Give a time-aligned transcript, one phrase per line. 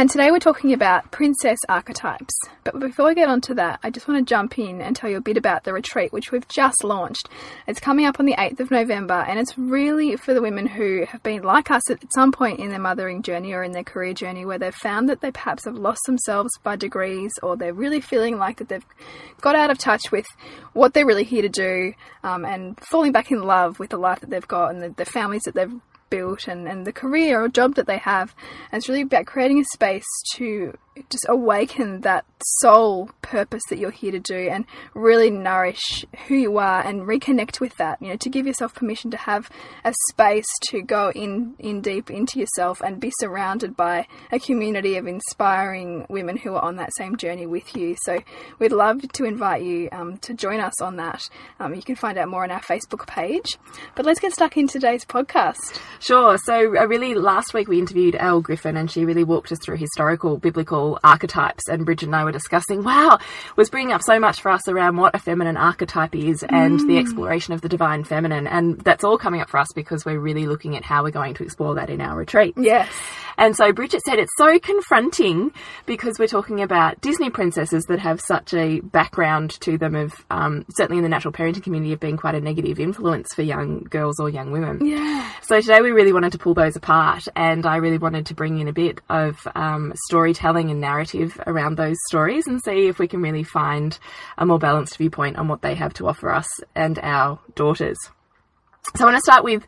[0.00, 2.32] And today we're talking about princess archetypes.
[2.64, 5.10] But before we get on to that, I just want to jump in and tell
[5.10, 7.28] you a bit about the retreat, which we've just launched.
[7.66, 11.04] It's coming up on the 8th of November, and it's really for the women who
[11.04, 14.14] have been like us at some point in their mothering journey or in their career
[14.14, 18.00] journey where they've found that they perhaps have lost themselves by degrees or they're really
[18.00, 18.86] feeling like that they've
[19.42, 20.24] got out of touch with
[20.72, 21.92] what they're really here to do
[22.24, 25.04] um, and falling back in love with the life that they've got and the, the
[25.04, 25.78] families that they've
[26.10, 28.34] built and, and the career or job that they have.
[28.70, 30.76] And it's really about creating a space to
[31.08, 32.24] just awaken that
[32.60, 37.60] soul purpose that you're here to do and really nourish who you are and reconnect
[37.60, 38.00] with that.
[38.02, 39.48] You know to give yourself permission to have
[39.84, 44.96] a space to go in in deep into yourself and be surrounded by a community
[44.96, 47.96] of inspiring women who are on that same journey with you.
[48.02, 48.20] So
[48.58, 51.22] we'd love to invite you um, to join us on that.
[51.58, 53.58] Um, you can find out more on our facebook page.
[53.94, 56.38] But let's get stuck in today's podcast Sure.
[56.38, 59.76] So, uh, really, last week we interviewed Elle Griffin and she really walked us through
[59.76, 61.68] historical biblical archetypes.
[61.68, 63.18] And Bridget and I were discussing, wow,
[63.56, 66.98] was bringing up so much for us around what a feminine archetype is and the
[66.98, 68.46] exploration of the divine feminine.
[68.46, 71.34] And that's all coming up for us because we're really looking at how we're going
[71.34, 72.54] to explore that in our retreat.
[72.56, 72.88] yes
[73.36, 75.52] And so Bridget said it's so confronting
[75.86, 80.64] because we're talking about Disney princesses that have such a background to them of um,
[80.76, 84.18] certainly in the natural parenting community of being quite a negative influence for young girls
[84.18, 84.84] or young women.
[84.84, 88.34] yeah So today we really wanted to pull those apart, and I really wanted to
[88.34, 92.98] bring in a bit of um, storytelling and narrative around those stories and see if
[92.98, 93.98] we can really find
[94.38, 97.98] a more balanced viewpoint on what they have to offer us and our daughters.
[98.96, 99.64] So I want to start with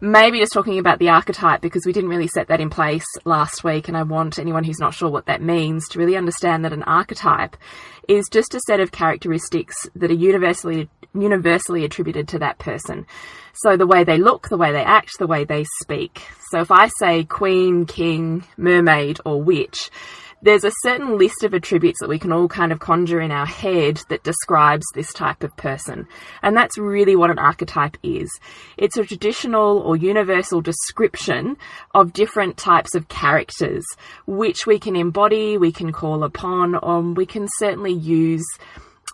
[0.00, 3.64] maybe just talking about the archetype because we didn't really set that in place last
[3.64, 6.72] week, and I want anyone who's not sure what that means to really understand that
[6.72, 7.56] an archetype
[8.08, 13.04] is just a set of characteristics that are universally universally attributed to that person.
[13.64, 16.22] So the way they look, the way they act, the way they speak.
[16.50, 19.90] So if I say queen, king, mermaid, or witch,
[20.42, 23.46] there's a certain list of attributes that we can all kind of conjure in our
[23.46, 26.06] head that describes this type of person.
[26.42, 28.30] And that's really what an archetype is.
[28.76, 31.56] It's a traditional or universal description
[31.94, 33.84] of different types of characters,
[34.26, 38.46] which we can embody, we can call upon, or we can certainly use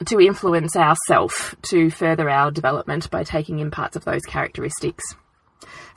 [0.05, 5.03] to influence ourself to further our development by taking in parts of those characteristics.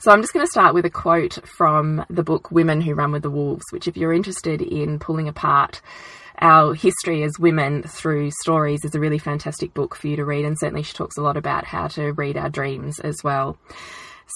[0.00, 3.12] So I'm just going to start with a quote from the book Women Who Run
[3.12, 5.82] with the Wolves, which, if you're interested in pulling apart
[6.38, 10.46] our history as women through stories, is a really fantastic book for you to read.
[10.46, 13.58] And certainly, she talks a lot about how to read our dreams as well.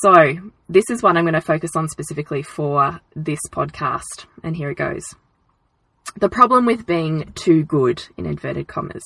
[0.02, 0.36] So,
[0.68, 4.26] this is one I'm going to focus on specifically for this podcast.
[4.42, 5.14] And here it goes.
[6.16, 9.02] The problem with being too good, in inverted commas,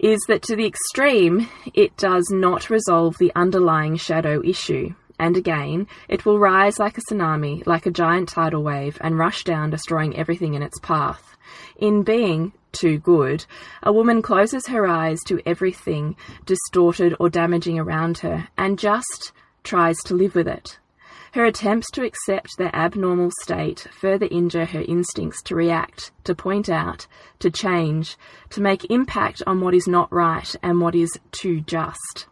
[0.00, 4.94] is that to the extreme, it does not resolve the underlying shadow issue.
[5.18, 9.44] And again, it will rise like a tsunami, like a giant tidal wave, and rush
[9.44, 11.36] down, destroying everything in its path.
[11.76, 13.46] In being too good,
[13.82, 19.32] a woman closes her eyes to everything distorted or damaging around her and just
[19.62, 20.78] tries to live with it.
[21.32, 26.68] Her attempts to accept their abnormal state further injure her instincts to react, to point
[26.68, 27.06] out,
[27.40, 28.16] to change,
[28.50, 32.26] to make impact on what is not right and what is too just.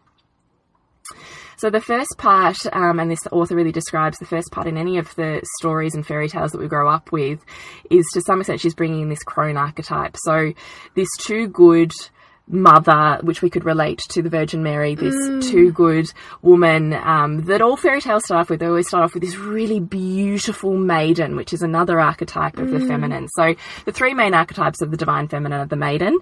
[1.56, 4.98] So, the first part, um, and this author really describes the first part in any
[4.98, 7.44] of the stories and fairy tales that we grow up with,
[7.91, 10.16] is to some extent she's bringing in this crone archetype.
[10.25, 10.53] So,
[10.94, 11.93] this too good
[12.47, 15.43] mother, which we could relate to the Virgin Mary, this mm.
[15.43, 16.06] too good
[16.43, 18.60] woman um, that all fairy tales start off with.
[18.60, 22.78] They always start off with this really beautiful maiden, which is another archetype of the
[22.78, 22.88] mm.
[22.88, 23.28] feminine.
[23.28, 23.55] So
[23.87, 26.19] the three main archetypes of the divine feminine are the maiden,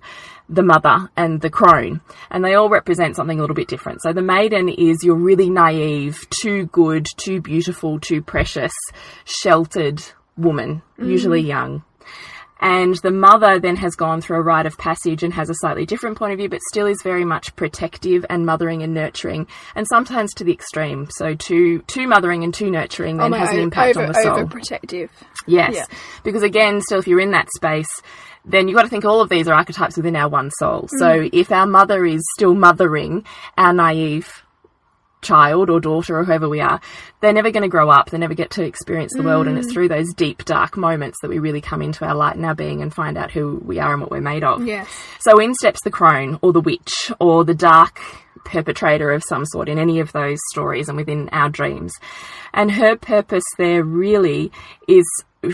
[0.48, 2.00] the mother, and the crone.
[2.30, 4.02] And they all represent something a little bit different.
[4.02, 8.72] So the maiden is your really naive, too good, too beautiful, too precious,
[9.24, 10.02] sheltered
[10.36, 11.48] woman, usually mm.
[11.48, 11.84] young.
[12.62, 15.84] And the mother then has gone through a rite of passage and has a slightly
[15.84, 19.86] different point of view, but still is very much protective and mothering and nurturing, and
[19.86, 21.08] sometimes to the extreme.
[21.10, 24.12] So too too mothering and too nurturing oh then my has an impact over, on
[24.12, 24.36] the soul.
[24.38, 25.10] overprotective
[25.46, 25.74] Yes.
[25.74, 25.86] Yeah.
[26.22, 27.88] Because again, still, if you're in that space,
[28.44, 30.88] then you've got to think all of these are archetypes within our one soul.
[30.98, 31.30] So mm.
[31.32, 33.24] if our mother is still mothering
[33.56, 34.41] our naive
[35.22, 36.80] child or daughter or whoever we are,
[37.20, 38.10] they're never going to grow up.
[38.10, 39.46] They never get to experience the world.
[39.46, 42.44] And it's through those deep, dark moments that we really come into our light and
[42.44, 44.66] our being and find out who we are and what we're made of.
[44.66, 44.88] yes
[45.20, 48.00] So in steps the crone or the witch or the dark
[48.44, 51.92] perpetrator of some sort in any of those stories and within our dreams.
[52.52, 54.50] And her purpose there really
[54.88, 55.04] is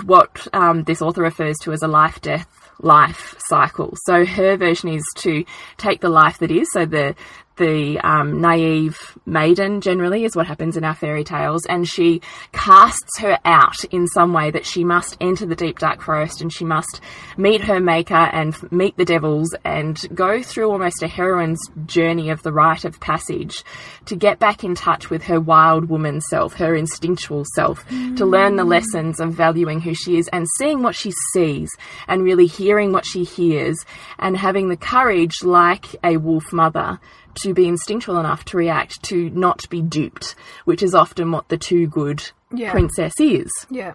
[0.05, 2.47] what um, this author refers to as a life death
[2.81, 3.94] life cycle.
[4.05, 5.44] So her version is to
[5.76, 7.14] take the life that is, so the
[7.58, 12.22] the um, naive maiden generally is what happens in our fairy tales, and she
[12.52, 16.52] casts her out in some way that she must enter the deep dark forest and
[16.52, 17.00] she must
[17.37, 22.43] meet her maker and meet the devils and go through almost a heroine's journey of
[22.43, 23.64] the rite of passage
[24.06, 28.16] to get back in touch with her wild woman self, her instinctual self, mm.
[28.16, 31.70] to learn the lessons of valuing who she is and seeing what she sees
[32.06, 33.76] and really hearing what she hears
[34.19, 36.99] and having the courage, like a wolf mother,
[37.43, 41.58] to be instinctual enough to react to not be duped, which is often what the
[41.58, 42.70] too good yeah.
[42.70, 43.50] princess is.
[43.70, 43.94] Yeah.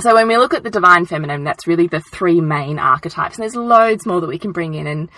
[0.00, 3.42] So when we look at the divine feminine, that's really the three main archetypes, and
[3.42, 5.10] there's loads more that we can bring in and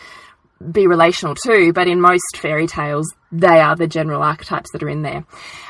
[0.72, 4.88] be relational too, but in most fairy tales, they are the general archetypes that are
[4.88, 5.25] in there.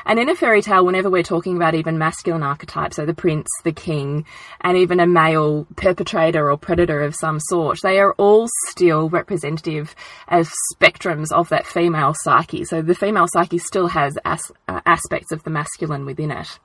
[0.05, 3.47] And in a fairy tale, whenever we're talking about even masculine archetypes, so the prince,
[3.63, 4.25] the king,
[4.61, 9.95] and even a male perpetrator or predator of some sort, they are all still representative
[10.27, 12.65] as spectrums of that female psyche.
[12.65, 16.59] So the female psyche still has as, uh, aspects of the masculine within it.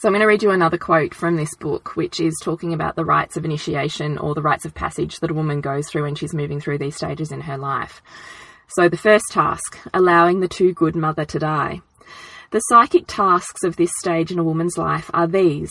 [0.00, 2.96] So I'm going to read you another quote from this book, which is talking about
[2.96, 6.14] the rites of initiation or the rites of passage that a woman goes through when
[6.14, 8.00] she's moving through these stages in her life.
[8.68, 11.82] So the first task, allowing the too good mother to die.
[12.50, 15.70] The psychic tasks of this stage in a woman's life are these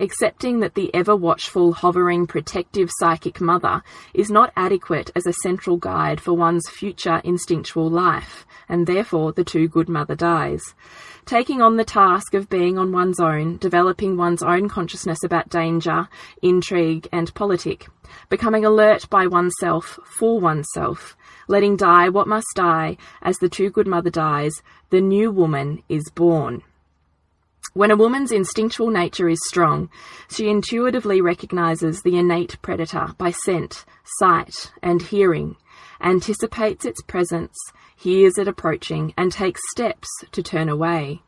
[0.00, 3.82] accepting that the ever watchful, hovering, protective psychic mother
[4.14, 9.44] is not adequate as a central guide for one's future instinctual life, and therefore the
[9.44, 10.62] too good mother dies
[11.30, 16.08] taking on the task of being on one's own, developing one's own consciousness about danger,
[16.42, 17.86] intrigue, and politic,
[18.28, 21.16] becoming alert by oneself for oneself,
[21.46, 24.52] letting die what must die, as the too good mother dies,
[24.90, 26.62] the new woman is born.
[27.72, 29.90] When a woman's instinctual nature is strong,
[30.28, 33.84] she intuitively recognizes the innate predator by scent,
[34.18, 35.54] sight, and hearing,
[36.00, 37.56] anticipates its presence,
[37.94, 41.22] hears it approaching, and takes steps to turn away.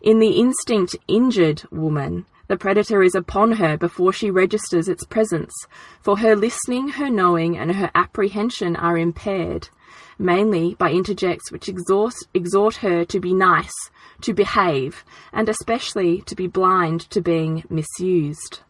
[0.00, 5.54] In the instinct injured woman, the predator is upon her before she registers its presence,
[6.00, 9.68] for her listening, her knowing, and her apprehension are impaired,
[10.18, 13.74] mainly by introjects which exhort, exhort her to be nice,
[14.22, 18.60] to behave, and especially to be blind to being misused.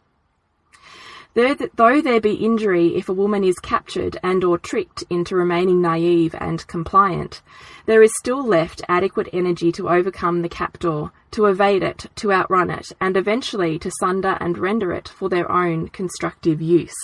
[1.37, 6.33] Though there be injury if a woman is captured and or tricked into remaining naive
[6.39, 7.43] and compliant,
[7.85, 12.71] there is still left adequate energy to overcome the captor, to evade it, to outrun
[12.71, 16.95] it, and eventually to sunder and render it for their own constructive use.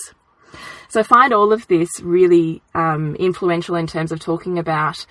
[0.88, 5.06] So I find all of this really um, influential in terms of talking about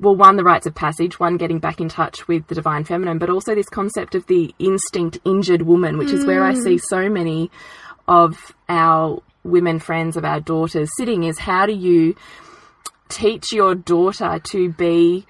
[0.00, 3.18] well, one, the rites of passage, one, getting back in touch with the divine feminine,
[3.18, 6.14] but also this concept of the instinct injured woman, which mm.
[6.14, 6.82] is where I see mm.
[6.88, 7.50] so many
[8.08, 12.14] of our women friends of our daughters sitting is how do you
[13.08, 15.26] teach your daughter to be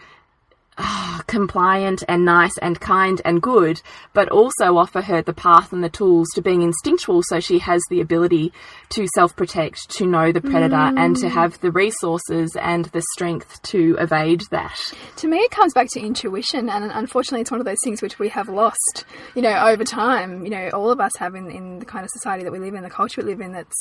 [0.81, 3.81] oh, compliant and nice and kind and good,
[4.13, 7.83] but also offer her the path and the tools to being instinctual so she has
[7.91, 8.53] the ability
[8.91, 10.99] to self protect, to know the predator, mm.
[10.99, 14.79] and to have the resources and the strength to evade that.
[15.17, 18.19] To me, it comes back to intuition, and unfortunately, it's one of those things which
[18.19, 19.05] we have lost,
[19.35, 20.45] you know, over time.
[20.45, 22.75] You know, all of us have in, in the kind of society that we live
[22.75, 23.77] in, the culture we live in, that's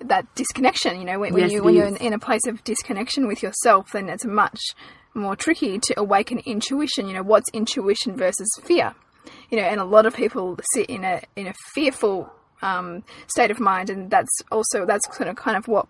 [0.00, 0.98] that disconnection.
[0.98, 3.42] You know, when, when yes, you when you're in, in, a place of disconnection with
[3.42, 4.60] yourself, then it's much
[5.14, 7.08] more tricky to awaken intuition.
[7.08, 8.94] You know, what's intuition versus fear?
[9.50, 13.50] You know, and a lot of people sit in a in a fearful um, state
[13.50, 15.86] of mind, and that's also that's kind of kind of what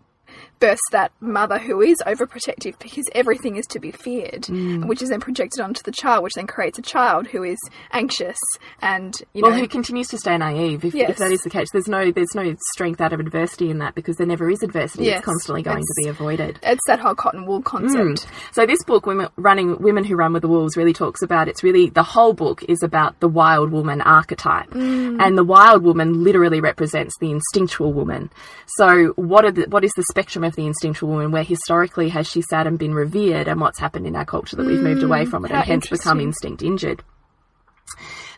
[0.62, 4.87] bursts that mother who is overprotective because everything is to be feared, mm.
[4.87, 7.59] which is then projected onto the child, which then creates a child who is
[7.91, 8.39] anxious
[8.81, 10.85] and you well, know who continues to stay naive.
[10.85, 11.11] If, yes.
[11.11, 13.97] if, that is the case, there's no there's no strength out of adversity in that
[13.97, 15.07] because there never is adversity.
[15.07, 15.19] Yes.
[15.19, 16.61] It's constantly going it's, to be avoided.
[16.62, 18.25] It's that whole cotton wool concept.
[18.25, 18.27] Mm.
[18.53, 21.49] So this book, women running women who run with the wolves, really talks about.
[21.49, 25.21] It's really the whole book is about the wild woman archetype, mm.
[25.21, 28.31] and the wild woman literally represents the instinctual woman.
[28.77, 32.29] So what are the, what is the spectrum of the instinctual woman, where historically has
[32.29, 35.02] she sat and been revered, and what's happened in our culture that we've mm, moved
[35.02, 37.02] away from it and hence become instinct injured.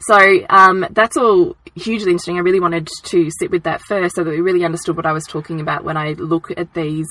[0.01, 2.37] So um, that's all hugely interesting.
[2.37, 5.13] I really wanted to sit with that first so that we really understood what I
[5.13, 7.07] was talking about when I look at these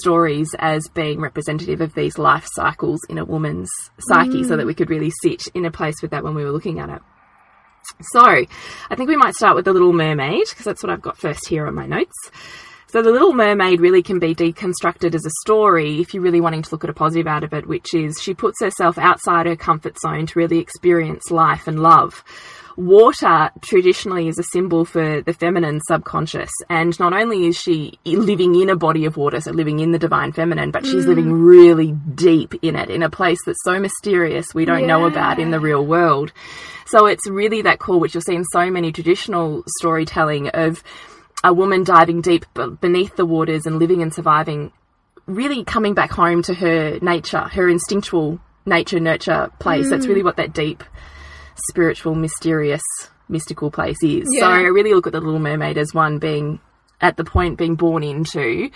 [0.00, 4.46] stories as being representative of these life cycles in a woman's psyche, mm.
[4.46, 6.78] so that we could really sit in a place with that when we were looking
[6.78, 7.02] at it.
[8.12, 11.18] So, I think we might start with The Little Mermaid, because that's what I've got
[11.18, 12.30] first here on my notes.
[12.92, 16.60] So The Little Mermaid really can be deconstructed as a story if you're really wanting
[16.60, 19.56] to look at a positive out of it, which is she puts herself outside her
[19.56, 22.22] comfort zone to really experience life and love.
[22.76, 28.60] Water traditionally is a symbol for the feminine subconscious, and not only is she living
[28.60, 31.08] in a body of water, so living in the divine feminine, but she's mm.
[31.08, 35.38] living really deep in it, in a place that's so mysterious we don't know about
[35.38, 36.30] in the real world.
[36.84, 40.84] So it's really that call, which you'll see in so many traditional storytelling of
[41.44, 42.44] a woman diving deep
[42.80, 44.72] beneath the waters and living and surviving,
[45.26, 49.90] really coming back home to her nature, her instinctual nature nurture place.
[49.90, 50.26] That's really mm.
[50.26, 50.84] what that deep,
[51.68, 52.82] spiritual, mysterious,
[53.28, 54.28] mystical place is.
[54.38, 56.60] So I really look at the Little Mermaid as one being
[57.00, 58.70] at the point being born into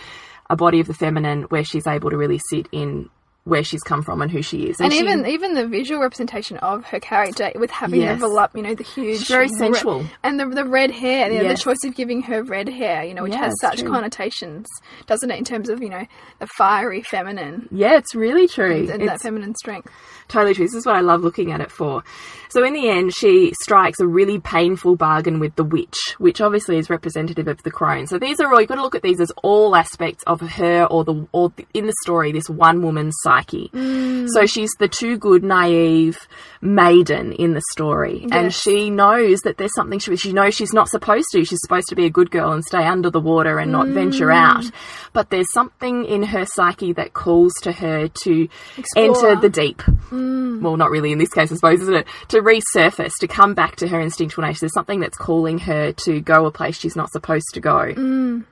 [0.51, 3.09] a body of the feminine where she's able to really sit in
[3.47, 4.77] where she's come from and who she is.
[4.81, 8.21] And she- even even the visual representation of her character with having Yes.
[8.21, 10.05] the voluptuous, you know, the huge, She's very sensual.
[10.25, 11.59] and the the red hair, you know, Yes.
[11.59, 13.89] the choice of giving her red hair, you know, which Yeah, has such true.
[13.89, 14.67] connotations,
[15.07, 15.39] doesn't it?
[15.39, 16.05] In terms of you know
[16.41, 18.73] the fiery feminine yeah, it's really true.
[18.91, 19.89] and It's- that feminine strength.
[20.29, 20.65] Totally true.
[20.65, 22.03] This is what I love looking at it for.
[22.49, 26.79] So in the end, she strikes a really painful bargain with the witch, which obviously
[26.79, 28.07] is representative of the crone.
[28.09, 30.85] So these are all you've got to look at these as all aspects of her
[30.91, 33.71] or the or the- in the story this one woman's psyche.
[33.73, 34.29] Mm.
[34.29, 36.19] So she's the too good, naive
[36.61, 40.89] maiden in the story, and she knows that there's something she she knows she's not
[40.89, 41.45] supposed to.
[41.45, 44.29] She's supposed to be a good girl and stay under the water and not venture
[44.29, 44.35] mm.
[44.35, 44.65] out.
[45.13, 49.05] But there's something in her psyche that calls to her to Explore.
[49.05, 49.79] enter the deep.
[50.11, 50.61] Mm.
[50.61, 52.07] Well, not really in this case, I suppose, isn't it?
[52.29, 54.61] To resurface, to come back to her instinctual nature.
[54.61, 58.45] There's something that's calling her to go a place she's not supposed to go.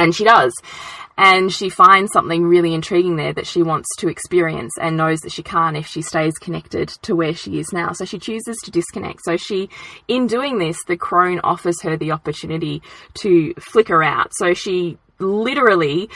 [0.00, 0.52] And she does.
[1.18, 5.32] And she finds something really intriguing there that she wants to experience and knows that
[5.32, 7.92] she can't if she stays connected to where she is now.
[7.92, 9.20] So she chooses to disconnect.
[9.24, 9.68] So she,
[10.08, 12.80] in doing this, the crone offers her the opportunity
[13.14, 14.32] to flicker out.
[14.38, 16.08] So she literally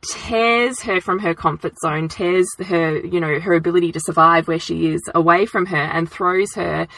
[0.00, 4.58] tears her from her comfort zone, tears her, you know, her ability to survive where
[4.58, 6.88] she is away from her and throws her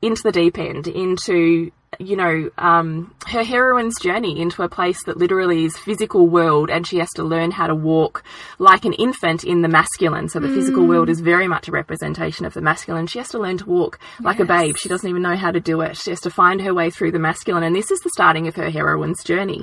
[0.00, 5.18] into the deep end, into, you know, um, her heroine's journey into a place that
[5.18, 8.24] literally is physical world and she has to learn how to walk
[8.58, 10.28] like an infant in the masculine.
[10.28, 13.06] So the physical world is very much a representation of the masculine.
[13.06, 14.76] She has to learn to walk like a babe.
[14.76, 15.96] She doesn't even know how to do it.
[15.96, 17.62] She has to find her way through the masculine.
[17.62, 19.60] And this is the starting of her heroine's journey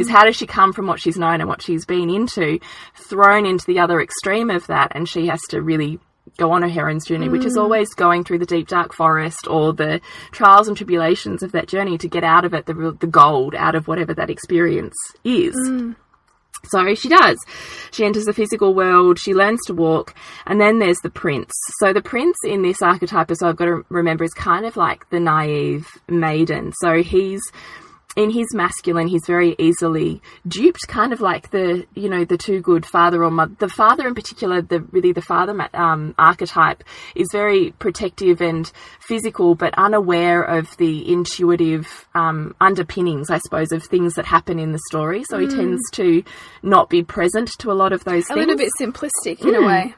[0.00, 2.60] is how does she come from what she's known and what she's been into,
[2.94, 4.92] thrown into the other extreme of that.
[4.94, 5.98] And she has to really
[6.36, 7.60] go on a heroine's journey, which is mm.
[7.60, 11.98] always going through the deep dark forest or the trials and tribulations of that journey
[11.98, 15.54] to get out of it the the gold out of whatever that experience is.
[15.54, 15.96] Mm.
[16.64, 17.38] So she does.
[17.90, 20.14] She enters the physical world, she learns to walk,
[20.46, 21.52] and then there's the prince.
[21.78, 25.08] So the prince in this archetype, as I've got to remember, is kind of like
[25.10, 26.72] the naive maiden.
[26.80, 27.42] So he's
[28.16, 32.60] in his masculine, he's very easily duped, kind of like the, you know, the too
[32.60, 33.54] good father or mother.
[33.58, 39.54] The father in particular, the really the father um, archetype is very protective and physical,
[39.54, 44.80] but unaware of the intuitive um, underpinnings, I suppose, of things that happen in the
[44.90, 45.24] story.
[45.30, 46.22] So he tends to
[46.62, 48.30] not be present to a lot of those things.
[48.30, 48.46] A things.
[48.46, 49.94] little bit simplistic in a way.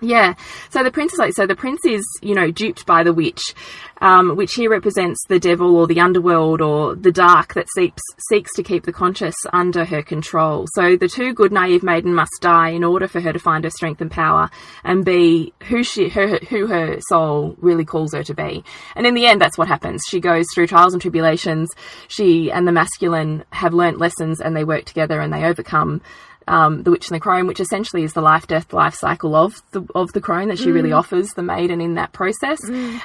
[0.00, 0.34] Yeah.
[0.70, 3.54] So the prince is like, so the prince is, you know, duped by the witch,
[4.00, 8.54] um, which here represents the devil or the underworld or the dark that seeks, seeks
[8.54, 10.66] to keep the conscious under her control.
[10.74, 13.70] So the too good naive maiden must die in order for her to find her
[13.70, 14.50] strength and power
[14.84, 18.64] and be who she, her, who her soul really calls her to be.
[18.94, 20.02] And in the end, that's what happens.
[20.08, 21.70] She goes through trials and tribulations.
[22.08, 26.00] She and the masculine have learnt lessons and they work together and they overcome
[26.48, 29.54] um, the witch and the crone, which essentially is the life death life cycle of
[29.72, 32.58] the of the crone that she really offers the maiden in that process,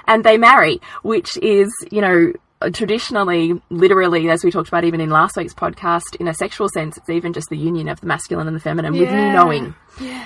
[0.07, 2.33] and they marry, which is you know
[2.71, 6.95] traditionally, literally, as we talked about even in last week's podcast, in a sexual sense,
[6.97, 9.33] it's even just the union of the masculine and the feminine with Yeah.
[9.33, 9.75] knowing.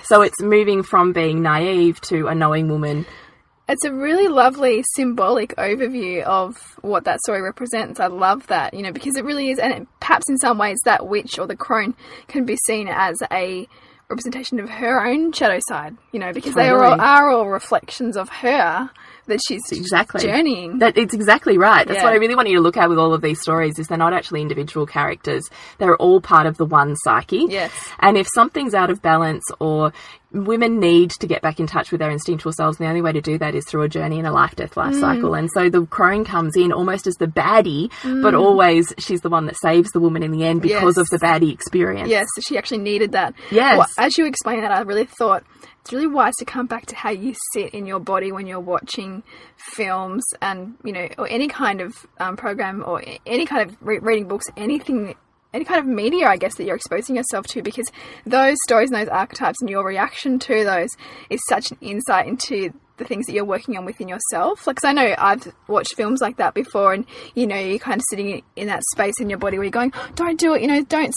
[0.03, 3.05] So it's moving from being naive to a knowing woman.
[3.69, 7.99] It's a really lovely symbolic overview of what that story represents.
[7.99, 10.77] I love that, you know, because it really is, and it, perhaps in some ways
[10.85, 11.93] that witch or the crone
[12.27, 13.67] can be seen as a
[14.09, 18.15] representation of her own shadow side, you know, because they are all, are all reflections
[18.15, 18.89] of her
[19.27, 20.21] that she's Exactly.
[20.21, 20.79] journeying.
[20.79, 21.87] That it's exactly right.
[21.87, 22.03] That's Yeah.
[22.03, 23.97] what I really want you to look at with all of these stories is they're
[23.97, 25.47] not actually individual characters.
[25.77, 27.45] They're all part of the one psyche.
[27.47, 27.71] Yes.
[27.99, 29.93] And if something's out of balance or
[30.33, 33.13] women need to get back in touch with their instinctual selves, and the only way
[33.13, 34.99] to do that is through a journey in a life death life mm.
[34.99, 35.33] cycle.
[35.33, 38.39] And so the crone comes in almost as the baddie, but mm.
[38.39, 40.97] always she's the one that saves the woman in the end because Yes.
[40.97, 42.09] of the baddie experience.
[42.09, 43.35] Yes, she actually needed that.
[43.51, 43.77] Yes.
[43.77, 45.43] Well, as you explained that, I really thought
[45.87, 48.59] it's really wise to come back to how you sit in your body when you're
[48.59, 49.23] watching
[49.55, 53.99] films and, you know, or any kind of um, program or any kind of re-
[53.99, 55.15] reading books, anything
[55.53, 57.89] any kind of media, I guess, that you're exposing yourself to because
[58.25, 60.89] those stories and those archetypes and your reaction to those
[61.29, 64.67] is such an insight into the things that you're working on within yourself.
[64.67, 67.99] Like, 'cause I know I've watched films like that before, and you know, you're kind
[67.99, 70.67] of sitting in that space in your body where you're going, "Don't do it," you
[70.67, 71.13] know, don't,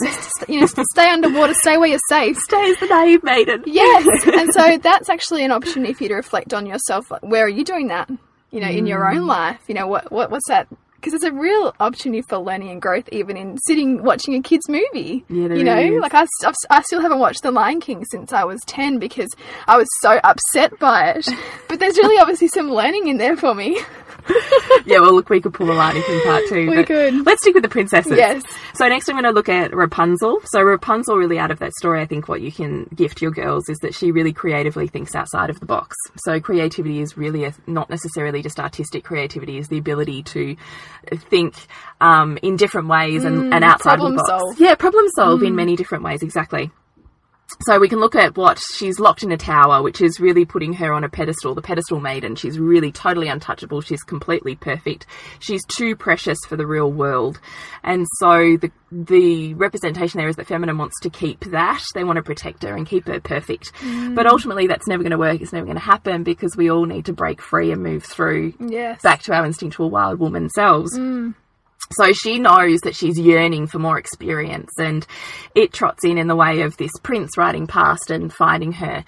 [0.49, 2.37] you know, stay underwater, stay where you're safe.
[2.50, 3.62] Stay as the naive maiden.
[3.66, 7.10] Yes, and so that's actually an opportunity for you to reflect on yourself.
[7.10, 8.10] Like, where are you doing that?
[8.50, 9.16] You know, in your mm.
[9.16, 9.60] own life.
[9.68, 10.68] You know, what what what's that?
[11.00, 14.69] Because it's a real opportunity for learning and growth, even in sitting watching a kids
[14.69, 15.25] movie.
[15.30, 16.00] Yeah, you know, is.
[16.00, 16.26] like I,
[16.69, 19.30] I still haven't watched The Lion King since I was ten because
[19.66, 21.28] I was so upset by it.
[21.69, 23.80] But there's really obviously some learning in there for me.
[24.87, 26.71] yeah, well, look, we could pull a line from part two.
[26.71, 27.25] We could.
[27.27, 28.17] Let's stick with the princesses.
[28.17, 28.43] Yes.
[28.75, 30.41] So next I'm going to look at Rapunzel.
[30.47, 33.69] So Rapunzel, really out of that story, I think what you can gift your girls
[33.69, 35.97] is that she really creatively thinks outside of the box.
[36.25, 40.57] So creativity is really a, not necessarily just artistic creativity, is the ability to
[41.12, 41.55] think
[42.00, 44.29] um, in different ways and, and outside of the box.
[44.29, 44.61] solve.
[44.61, 46.71] Yeah, problem solve in many different ways, exactly.
[47.61, 50.73] So we can look at what she's locked in a tower, which is really putting
[50.75, 52.37] her on a pedestal, the pedestal maiden.
[52.37, 53.80] She's really totally untouchable.
[53.80, 55.07] She's completely perfect.
[55.40, 57.40] She's too precious for the real world.
[57.83, 61.80] And so the the representation there is that feminine wants to keep that.
[61.95, 63.73] They want to protect her and keep her perfect.
[63.75, 64.16] Mm.
[64.16, 65.40] But ultimately that's never going to work.
[65.40, 68.54] It's never going to happen because we all need to break free and move through
[68.59, 69.00] Yes.
[69.02, 70.99] back to our instinctual wild woman selves.
[70.99, 71.35] Mm.
[71.92, 75.04] So she knows that she's yearning for more experience, and
[75.56, 79.04] it trots in in the way of this prince riding past and finding her.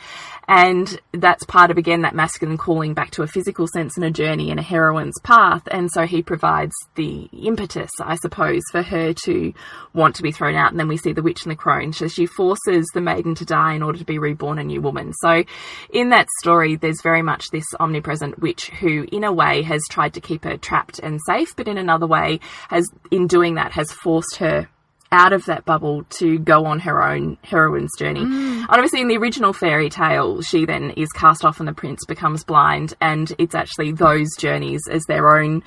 [0.49, 4.11] And that's part of, again, that masculine calling back to a physical sense and a
[4.11, 5.63] journey and a heroine's path.
[5.71, 9.55] And so he provides the impetus, I suppose, for her to
[9.95, 10.71] want to be thrown out.
[10.71, 11.93] And then we see the witch and the crone.
[11.93, 15.13] So she forces the maiden to die in order to be reborn a new woman.
[15.15, 15.45] So
[15.91, 20.15] in that story, there's very much this omnipresent witch who, in a way, has tried
[20.15, 23.93] to keep her trapped and safe, but in another way, has, in doing that, has
[23.93, 24.69] forced her
[25.13, 28.23] out of that bubble to go on her own heroine's journey.
[28.23, 28.61] Mm.
[28.63, 32.05] And obviously, in the original fairy tale, she then is cast off and the prince
[32.07, 35.63] becomes blind, and it's actually those journeys as their own.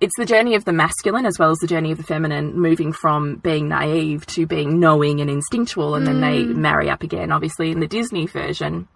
[0.00, 2.92] It's the journey of the masculine as well as the journey of the feminine, moving
[2.92, 6.56] from being naive to being knowing and instinctual, and then they mm.
[6.56, 7.32] marry up again.
[7.32, 8.88] Obviously, in the Disney version,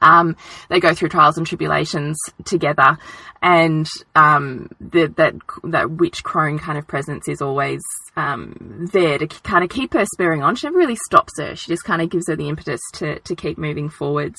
[0.00, 0.36] um,
[0.68, 2.98] they go through trials and tribulations together,
[3.40, 7.82] and um, the, that that witch crone kind of presence is always
[8.16, 10.56] um, there to kind of keep her spurring on.
[10.56, 11.56] She never really stops her.
[11.56, 14.38] She just kind of gives her the impetus to to keep moving forwards.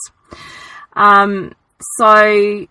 [0.93, 1.53] Um,
[1.97, 2.67] so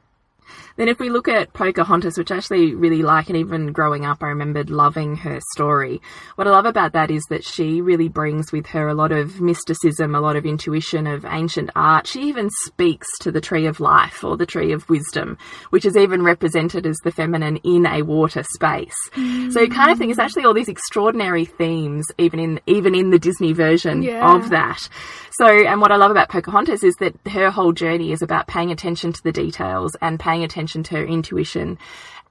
[0.77, 4.23] then if we look at Pocahontas, which I actually really like, and even growing up,
[4.23, 6.01] I remembered loving her story.
[6.37, 9.41] What I love about that is that she really brings with her a lot of
[9.41, 12.07] mysticism, a lot of intuition of ancient art.
[12.07, 15.37] She even speaks to the tree of life or the tree of wisdom,
[15.71, 18.95] which is even represented as the feminine in a water space.
[19.15, 20.25] So you kind of think it's mm.
[20.25, 24.35] actually all these extraordinary themes, even in even in the Disney version Yeah.
[24.35, 24.89] of that.
[25.33, 28.71] So, and what I love about Pocahontas is that her whole journey is about paying
[28.71, 31.79] attention to the details and paying attention to her intuition.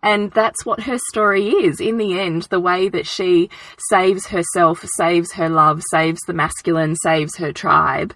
[0.04, 1.80] And that's what her story is.
[1.80, 3.50] In the end, the way that she
[3.90, 8.14] saves herself, saves her love, saves the masculine, saves her tribe,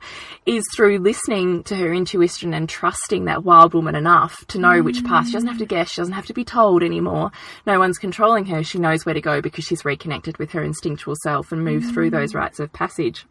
[0.48, 5.04] is through listening to her intuition and trusting that wild woman enough to know which
[5.04, 5.28] path.
[5.28, 7.32] She doesn't have to guess, she doesn't have to be told anymore.
[7.68, 8.64] No one's controlling her.
[8.64, 12.10] She knows where to go because she's reconnected with her instinctual self and moved through
[12.10, 12.14] mm.
[12.14, 13.28] those rites of passage.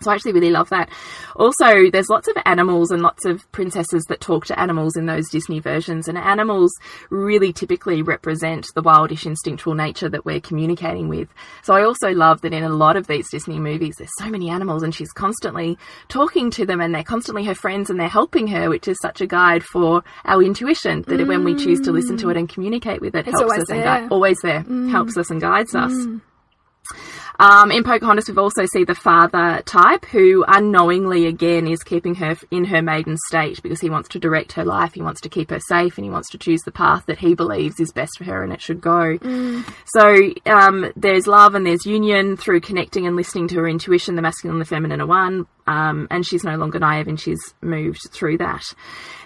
[0.00, 0.90] So I actually really love that.
[1.36, 5.28] Also, there's lots of animals and lots of princesses that talk to animals in those
[5.30, 6.72] Disney versions, and animals
[7.10, 11.28] really typically represent the wildish instinctual nature that we're communicating with.
[11.62, 14.50] So I also love that in a lot of these Disney movies, there's so many
[14.50, 15.78] animals, and she's constantly
[16.08, 19.20] talking to them, and they're constantly her friends, and they're helping her, which is such
[19.20, 22.30] a guide for our intuition that when we choose to listen to mm.
[22.32, 24.00] it and communicate with it, It's helps always us and there.
[24.00, 24.90] gui- always there, mm.
[24.90, 25.92] helps us and guides us.
[25.92, 26.20] Mm.
[27.40, 32.36] Um, in Pocahontas, we've also see the father type who unknowingly again is keeping her
[32.50, 35.50] in her maiden state because he wants to direct her life, he wants to keep
[35.50, 38.24] her safe, and he wants to choose the path that he believes is best for
[38.24, 39.18] her and it should go.
[39.86, 44.14] So um, there's love and there's union through connecting and listening to her intuition.
[44.14, 47.40] The masculine and the feminine are one, um, and she's no longer naive and she's
[47.60, 48.62] moved through that.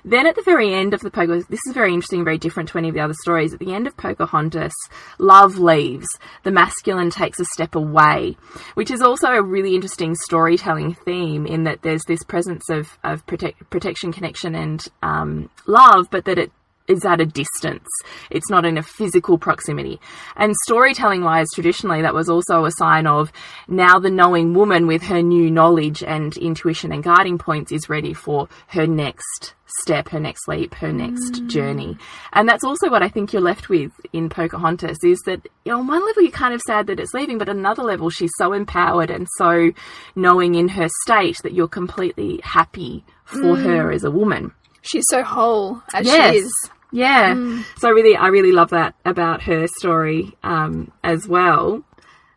[0.05, 2.79] Then at the very end of the Pocahontas, this is very interesting, very different to
[2.79, 3.53] any of the other stories.
[3.53, 4.73] At the end of Pocahontas,
[5.19, 6.07] love leaves.
[6.45, 8.37] The masculine takes a step away,
[8.75, 13.27] which is also a really interesting storytelling theme in that there's this presence of, of
[13.27, 16.53] protect, protection, connection, and um, love, but that it
[16.89, 17.89] is at a distance.
[18.31, 20.01] It's not in a physical proximity.
[20.37, 23.31] And storytelling wise, traditionally, that was also a sign of
[23.69, 28.15] now the knowing woman with her new knowledge and intuition and guiding points is ready
[28.15, 31.49] for her next step, her next leap, her next mm.
[31.49, 31.97] journey.
[32.33, 35.81] And that's also what I think you're left with in Pocahontas is that, you know,
[35.81, 38.53] on one level you're kind of sad that it's leaving, but another level she's so
[38.53, 39.73] empowered and so
[40.17, 43.63] knowing in her state that you're completely happy for mm.
[43.63, 44.53] her as a woman.
[44.83, 46.33] She's so whole as yes.
[46.33, 46.53] she is.
[46.91, 47.35] Yeah.
[47.35, 47.65] Mm.
[47.79, 51.85] So I really, I really love that about her story um, as well.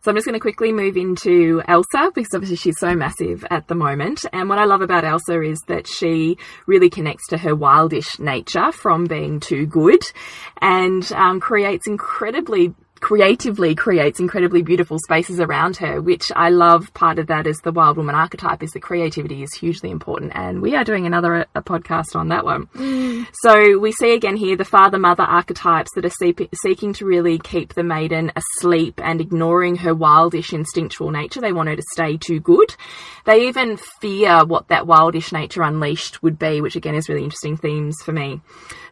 [0.03, 3.67] So I'm just going to quickly move into Elsa because obviously she's so massive at
[3.67, 4.25] the moment.
[4.33, 8.71] And what I love about Elsa is that she really connects to her wildish nature
[8.71, 10.01] from being too good
[10.59, 16.93] and um, creates incredibly creatively creates incredibly beautiful spaces around her, which I love.
[16.93, 20.31] Part of that is the wild woman archetype is that creativity is hugely important.
[20.35, 22.67] And we are doing another a podcast on that one.
[22.67, 23.27] Mm.
[23.41, 27.39] So we see again here the father mother archetypes that are see- seeking to really
[27.39, 31.41] keep the maiden asleep and ignoring her wildish instinctual nature.
[31.41, 32.75] They want her to stay too good.
[33.25, 37.57] They even fear what that wildish nature unleashed would be, which again is really interesting
[37.57, 38.41] themes for me.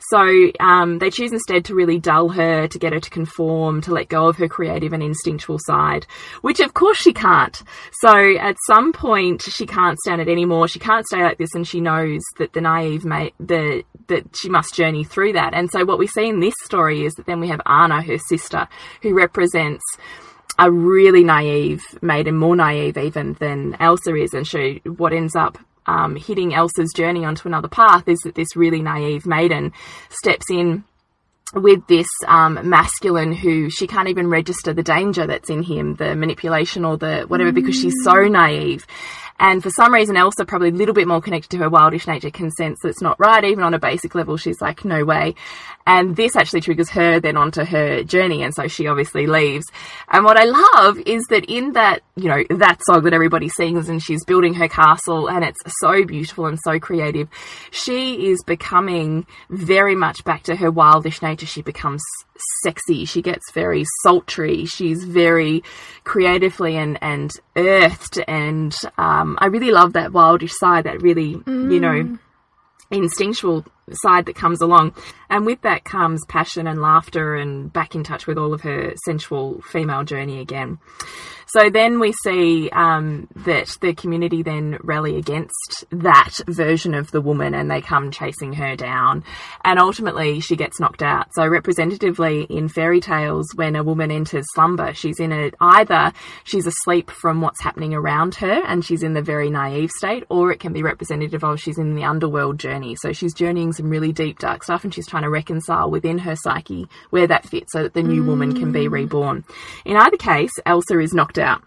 [0.09, 3.93] So um, they choose instead to really dull her, to get her to conform, to
[3.93, 6.05] let go of her creative and instinctual side,
[6.41, 7.61] which of course she can't.
[8.01, 10.67] So at some point she can't stand it anymore.
[10.67, 14.49] She can't stay like this, and she knows that the naive mate, the that she
[14.49, 15.53] must journey through that.
[15.53, 18.17] And so what we see in this story is that then we have Anna, her
[18.17, 18.67] sister,
[19.01, 19.83] who represents
[20.57, 25.57] a really naive maiden, more naive even than Elsa is, and she what ends up
[25.89, 29.73] um, hitting Elsa's journey onto another path is that this really naive maiden
[30.09, 30.83] steps in
[31.53, 36.15] with this um, masculine who she can't even register the danger that's in him, the
[36.15, 38.85] manipulation or the whatever, because she's so naive.
[39.39, 42.29] And for some reason, Elsa, probably a little bit more connected to her wildish nature,
[42.29, 43.43] can sense that it's not right.
[43.45, 45.35] Even on a basic level, she's like, no way.
[45.87, 48.43] And this actually triggers her then onto her journey.
[48.43, 49.65] And so she obviously leaves.
[50.09, 53.87] And what I love is that in that, you know, that song that everybody sings
[53.87, 57.29] and she's building her castle and it's so beautiful and so creative,
[57.71, 61.38] she is becoming very much back to her wildish nature.
[61.47, 62.03] She becomes
[62.63, 63.05] sexy.
[63.05, 64.65] She gets very sultry.
[64.65, 65.63] She's very
[66.03, 68.21] creatively and, and earthed.
[68.27, 71.71] And um, I really love that wildish side, that really, mm.
[71.71, 72.19] you know, mm.
[72.91, 74.93] instinctual side that comes along.
[75.29, 78.93] And with that comes passion and laughter and back in touch with all of her
[79.05, 80.79] sensual female journey again.
[81.51, 87.21] So then we see um, that the community then rally against that version of the
[87.21, 89.23] woman and they come chasing her down.
[89.65, 91.33] And ultimately, she gets knocked out.
[91.33, 96.67] So, representatively in fairy tales, when a woman enters slumber, she's in a either she's
[96.67, 100.59] asleep from what's happening around her and she's in the very naive state, or it
[100.59, 102.95] can be representative of she's in the underworld journey.
[102.95, 106.35] So, she's journeying some really deep, dark stuff and she's trying to reconcile within her
[106.35, 108.27] psyche where that fits so that the new mm.
[108.27, 109.45] woman can be reborn.
[109.85, 111.63] In either case, Elsa is knocked out.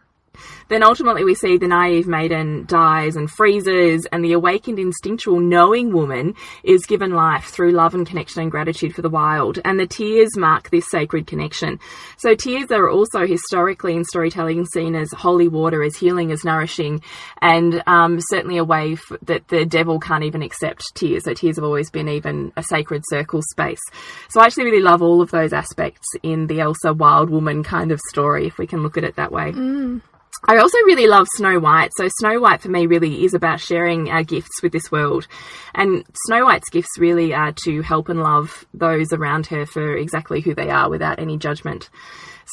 [0.68, 5.92] Then ultimately we see the naive maiden dies and freezes, and the awakened instinctual knowing
[5.92, 9.58] woman is given life through love and connection and gratitude for the wild.
[9.64, 11.78] And the tears mark this sacred connection.
[12.16, 17.02] So tears are also historically in storytelling seen as holy water, as healing, as nourishing,
[17.40, 21.24] and um, certainly a way that the devil can't even accept tears.
[21.24, 23.80] So tears have always been even a sacred circle space.
[24.28, 27.92] So I actually really love all of those aspects in the Elsa wild woman kind
[27.92, 29.52] of story, if we can look at it that way.
[29.52, 30.00] Mm.
[30.44, 31.92] I also really love Snow White.
[31.96, 35.28] So, Snow White for me really is about sharing our gifts with this world.
[35.74, 40.40] And Snow White's gifts really are to help and love those around her for exactly
[40.40, 41.90] who they are without any judgment.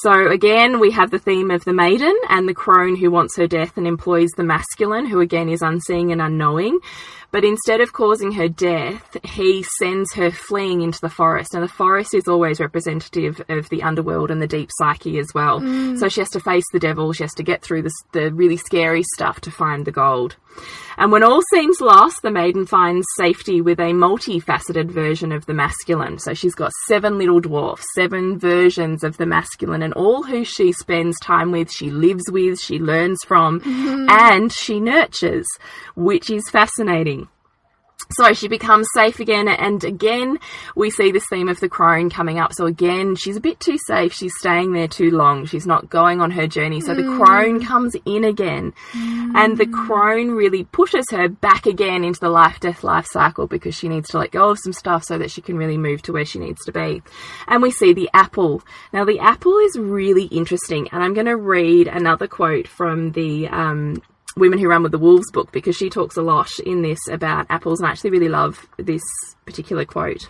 [0.01, 3.47] So again, we have the theme of the maiden and the crone who wants her
[3.47, 6.79] death and employs the masculine, who again is unseeing and unknowing.
[7.31, 11.53] But instead of causing her death, he sends her fleeing into the forest.
[11.53, 15.59] And the forest is always representative of the underworld and the deep psyche as well.
[15.59, 15.99] Mm.
[15.99, 18.57] So she has to face the devil, she has to get through this, the really
[18.57, 20.35] scary stuff to find the gold.
[20.97, 25.53] And when all seems lost, the maiden finds safety with a multifaceted version of the
[25.53, 26.19] masculine.
[26.19, 30.73] So she's got seven little dwarfs, seven versions of the masculine, and all who she
[30.73, 34.09] spends time with, she lives with, she learns from, mm-hmm.
[34.09, 35.47] and she nurtures,
[35.95, 37.18] which is fascinating.
[38.11, 40.39] So she becomes safe again, and again
[40.75, 42.53] we see this theme of the crone coming up.
[42.53, 44.13] So again, she's a bit too safe.
[44.13, 45.45] She's staying there too long.
[45.45, 46.81] She's not going on her journey.
[46.81, 46.97] So mm.
[46.97, 49.31] the crone comes in again, mm.
[49.35, 53.75] and the crone really pushes her back again into the life death life cycle because
[53.75, 56.11] she needs to let go of some stuff so that she can really move to
[56.11, 57.03] where she needs to be.
[57.47, 58.63] And we see the apple.
[58.91, 63.47] Now the apple is really interesting, and I'm going to read another quote from the
[63.49, 64.01] um,
[64.39, 67.45] Women Who Run with the Wolves book because she talks a lot in this about
[67.49, 69.03] apples, and I actually really love this
[69.45, 70.29] particular quote.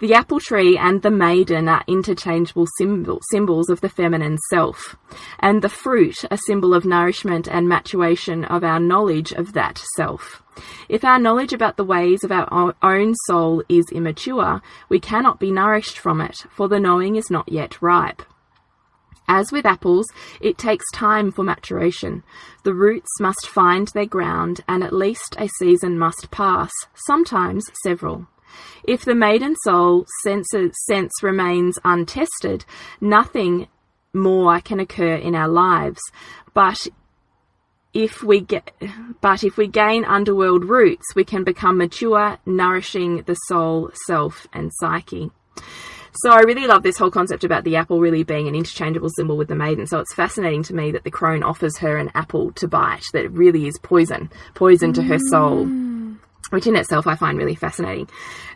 [0.00, 4.96] The apple tree and the maiden are interchangeable symbol, symbols of the feminine self,
[5.38, 10.42] and the fruit a symbol of nourishment and maturation of our knowledge of that self.
[10.88, 15.52] If our knowledge about the ways of our own soul is immature, we cannot be
[15.52, 18.22] nourished from it, for the knowing is not yet ripe.
[19.28, 20.06] As with apples,
[20.40, 22.22] it takes time for maturation.
[22.64, 28.26] The roots must find their ground, and at least a season must pass, sometimes several.
[28.84, 30.48] If the maiden soul sense,
[30.86, 32.64] sense remains untested,
[33.00, 33.68] nothing
[34.12, 36.00] more can occur in our lives.
[36.52, 36.88] But
[37.92, 38.72] if we get,
[39.20, 44.70] but if we gain underworld roots, we can become mature, nourishing the soul, self, and
[44.80, 45.30] psyche.
[46.12, 49.36] So I really love this whole concept about the apple really being an interchangeable symbol
[49.36, 49.86] with the maiden.
[49.86, 53.30] So it's fascinating to me that the crone offers her an apple to bite that
[53.30, 56.18] really is poison, poison to her soul mm.
[56.50, 58.08] which in itself I find really fascinating.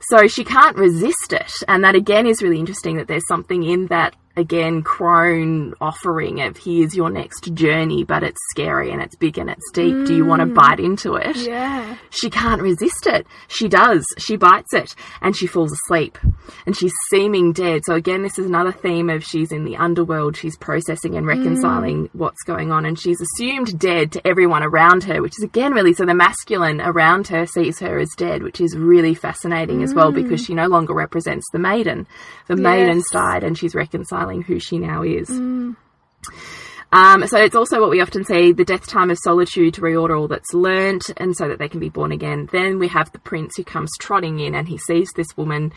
[0.09, 3.87] So she can't resist it, and that again is really interesting that there's something in
[3.87, 9.39] that again crone offering of here's your next journey but it's scary and it's big
[9.39, 10.07] and it's deep mm.
[10.07, 14.37] do you want to bite into it yeah she can't resist it she does she
[14.37, 16.19] bites it and she falls asleep
[16.67, 20.37] and she's seeming dead so again this is another theme of she's in the underworld
[20.37, 22.11] she's processing and reconciling mm.
[22.15, 25.93] what's going on and she's assumed dead to everyone around her which is again really
[25.93, 29.85] so the masculine around her sees her as dead which is really fascinating mm.
[29.85, 30.47] as well because mm.
[30.47, 32.05] she no longer represents the maiden
[32.49, 32.63] the yes.
[32.63, 35.29] maiden's died and she's reconciling who she now is.
[35.29, 35.77] Mm.
[36.95, 40.17] Um, so it's also what we often see the death time of solitude to reorder
[40.17, 42.49] all that's learnt and so that they can be born again.
[42.53, 45.73] Then we have the prince who comes trotting in and he sees this woman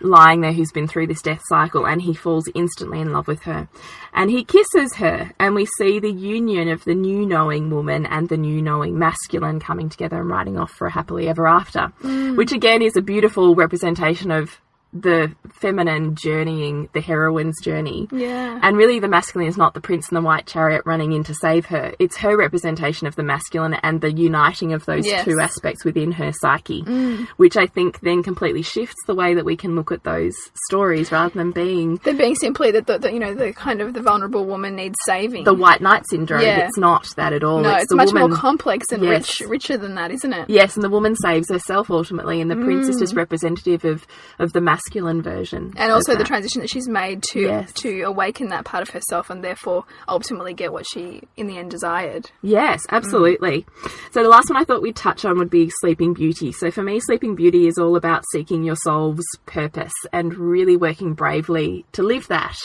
[0.00, 3.42] lying there who's been through this death cycle and he falls instantly in love with
[3.42, 3.68] her.
[4.14, 8.28] And he kisses her and we see the union of the new knowing woman and
[8.28, 12.36] the new knowing masculine coming together and riding off for a happily ever after, mm.
[12.36, 14.60] which again is a beautiful representation of
[14.92, 18.08] the feminine journeying the heroine's journey.
[18.10, 18.58] Yeah.
[18.62, 21.34] And really the masculine is not the prince in the white chariot running in to
[21.34, 21.94] save her.
[21.98, 25.24] It's her representation of the masculine and the uniting of those yes.
[25.24, 27.26] two aspects within her psyche, mm.
[27.36, 30.34] which I think then completely shifts the way that we can look at those
[30.66, 33.94] stories rather than being than being simply that the, the, you know the kind of
[33.94, 35.44] the vulnerable woman needs saving.
[35.44, 36.42] The white knight syndrome.
[36.42, 36.66] Yeah.
[36.66, 37.60] It's not that at all.
[37.60, 39.40] No, it's, it's much woman, more complex and yes.
[39.40, 40.50] rich, richer than that, isn't it?
[40.50, 42.64] Yes, and the woman saves herself ultimately, and the mm.
[42.64, 44.04] prince is just representative of
[44.40, 45.72] of the masculine masculine version.
[45.76, 47.72] And also the transition that she's made to yes.
[47.74, 51.70] to awaken that part of herself and therefore ultimately get what she in the end
[51.70, 52.30] desired.
[52.42, 53.62] Yes, absolutely.
[53.62, 54.12] Mm.
[54.12, 56.52] So the last one I thought we'd touch on would be Sleeping Beauty.
[56.52, 61.14] So for me, Sleeping Beauty is all about seeking your soul's purpose and really working
[61.14, 62.56] bravely to live that.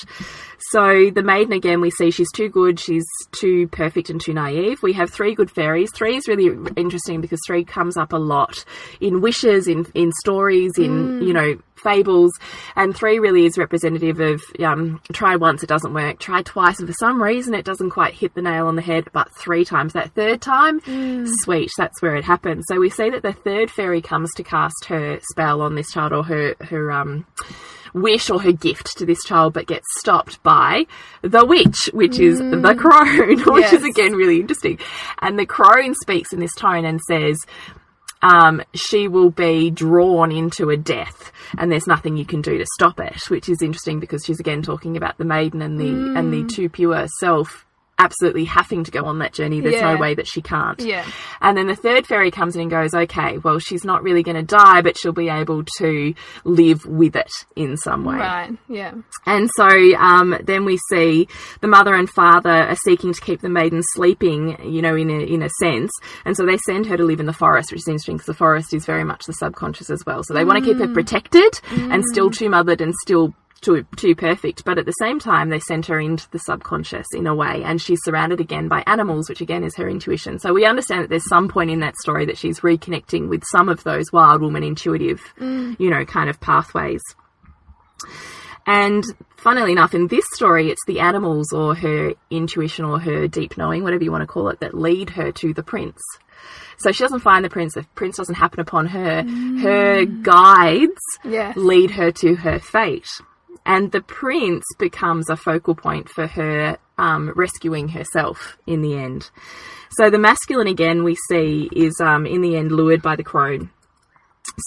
[0.71, 4.81] So the maiden again, we see she's too good, she's too perfect and too naive.
[4.81, 5.91] We have three good fairies.
[5.91, 8.63] Three is really interesting because three comes up a lot
[8.99, 11.27] in wishes, in in stories, in mm.
[11.27, 12.33] you know fables,
[12.75, 16.87] and three really is representative of um, try once it doesn't work, try twice, and
[16.87, 19.93] for some reason it doesn't quite hit the nail on the head, but three times
[19.93, 21.27] that third time, mm.
[21.43, 22.65] sweet, that's where it happens.
[22.67, 26.11] So we see that the third fairy comes to cast her spell on this child
[26.11, 27.25] or her her um
[27.95, 30.85] wish or her gift to this child, but gets stopped by
[31.21, 32.61] the witch, which is mm.
[32.61, 33.73] the crone, which yes.
[33.73, 34.77] is again really interesting.
[35.19, 37.39] And the crone speaks in this tone and says,
[38.21, 42.65] um, she will be drawn into a death and there's nothing you can do to
[42.73, 46.17] stop it, which is interesting because she's again talking about the maiden and the mm.
[46.17, 47.65] and the too pure self
[47.97, 49.61] absolutely having to go on that journey.
[49.61, 49.93] There's yeah.
[49.93, 50.79] no way that she can't.
[50.81, 51.05] Yeah.
[51.41, 54.35] And then the third fairy comes in and goes, okay, well, she's not really going
[54.35, 58.17] to die, but she'll be able to live with it in some way.
[58.17, 58.51] Right.
[58.67, 58.93] Yeah.
[59.25, 61.27] And so um, then we see
[61.61, 65.19] the mother and father are seeking to keep the maiden sleeping, you know, in a,
[65.19, 65.91] in a sense.
[66.25, 68.33] And so they send her to live in the forest, which is interesting because the
[68.33, 70.23] forest is very much the subconscious as well.
[70.23, 70.47] So they mm.
[70.47, 71.93] want to keep her protected mm.
[71.93, 75.59] and still too mothered and still too, too perfect, but at the same time, they
[75.59, 79.41] send her into the subconscious in a way, and she's surrounded again by animals, which
[79.41, 80.39] again is her intuition.
[80.39, 83.69] So we understand that there's some point in that story that she's reconnecting with some
[83.69, 85.79] of those wild woman intuitive, mm.
[85.79, 87.01] you know, kind of pathways.
[88.67, 89.03] And
[89.37, 93.83] funnily enough, in this story, it's the animals or her intuition or her deep knowing,
[93.83, 96.01] whatever you want to call it, that lead her to the prince.
[96.77, 99.23] So she doesn't find the prince, the prince doesn't happen upon her.
[99.23, 99.61] Mm.
[99.61, 101.55] Her guides yes.
[101.55, 103.07] lead her to her fate
[103.65, 109.29] and the prince becomes a focal point for her um, rescuing herself in the end.
[109.91, 113.69] So the masculine again we see is um, in the end lured by the crone.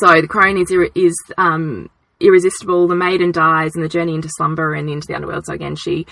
[0.00, 2.88] So the crone is is um, irresistible.
[2.88, 5.46] The maiden dies, and the journey into slumber and into the underworld.
[5.46, 6.06] So again, she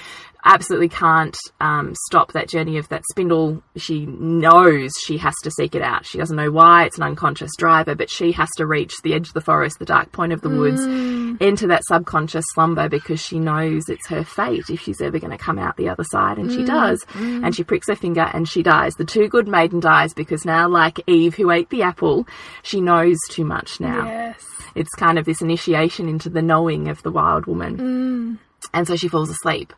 [0.46, 3.62] absolutely can't um, stop that journey of that spindle.
[3.76, 6.06] She knows she has to seek it out.
[6.06, 6.85] She doesn't know why.
[6.85, 9.85] It's an unconscious driver, but she has to reach the edge of the forest, the
[9.85, 11.40] dark point of the woods, mm.
[11.42, 15.38] into that subconscious slumber because she knows it's her fate if she's ever going to
[15.38, 16.38] come out the other side.
[16.38, 16.66] And she mm.
[16.66, 17.04] does.
[17.12, 17.44] Mm.
[17.44, 18.94] And she pricks her finger and she dies.
[18.94, 22.26] The too good maiden dies because now, like Eve who ate the apple,
[22.62, 24.06] she knows too much now.
[24.06, 24.46] Yes.
[24.76, 28.38] It's kind of this initiation into the knowing of the wild woman.
[28.72, 29.72] And so she falls asleep.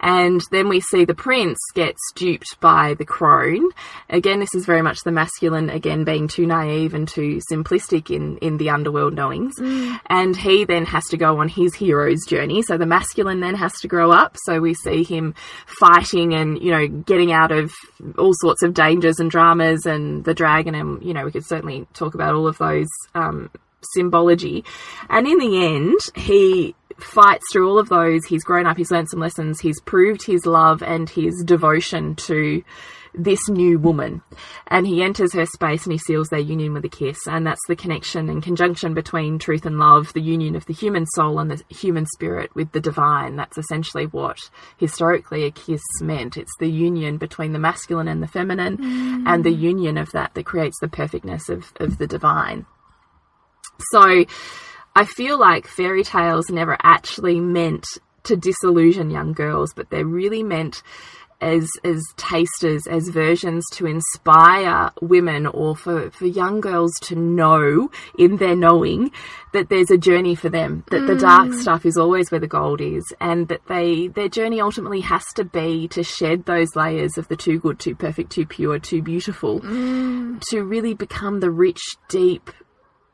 [0.00, 3.70] And then we see the prince gets duped by the crone.
[4.10, 8.36] Again, this is very much the masculine, again, being too naive and too simplistic in,
[8.38, 9.54] in the underworld knowings.
[10.06, 12.62] And he then has to go on his hero's journey.
[12.62, 14.36] So the masculine then has to grow up.
[14.44, 15.34] So we see him
[15.80, 17.72] fighting and, you know, getting out of
[18.18, 20.74] all sorts of dangers and dramas and the dragon.
[20.74, 23.50] And, you know, we could certainly talk about all of those um,
[23.94, 24.64] symbology.
[25.08, 28.24] And in the end, he fights through all of those.
[28.24, 32.62] He's grown up, he's learned some lessons, he's proved his love and his devotion to
[33.16, 34.22] this new woman.
[34.66, 37.18] And he enters her space and he seals their union with a kiss.
[37.26, 41.06] And that's the connection and conjunction between truth and love, the union of the human
[41.06, 43.36] soul and the human spirit with the divine.
[43.36, 44.38] That's essentially what
[44.78, 46.36] historically a kiss meant.
[46.36, 49.22] It's the union between the masculine and the feminine, mm.
[49.26, 52.66] and the union of that that creates the perfectness of, of the divine.
[53.90, 54.24] So
[54.96, 57.86] I feel like fairy tales never actually meant
[58.24, 60.82] to disillusion young girls, but they're really meant
[61.40, 67.90] as as tasters, as versions to inspire women or for, for young girls to know
[68.18, 69.10] in their knowing
[69.52, 71.60] that there's a journey for them, that the dark mm.
[71.60, 75.44] stuff is always where the gold is, and that they their journey ultimately has to
[75.44, 79.60] be to shed those layers of the too good, too perfect, too pure, too beautiful,
[79.60, 80.40] mm.
[80.48, 82.50] to really become the rich, deep,